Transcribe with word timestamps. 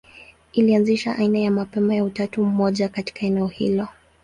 Ilianzisha 0.53 1.15
aina 1.15 1.39
ya 1.39 1.51
mapema 1.51 1.95
ya 1.95 2.03
utatu 2.03 2.45
mmoja 2.45 2.89
katika 2.89 3.19
eneo 3.21 3.47
hilo. 3.47 3.87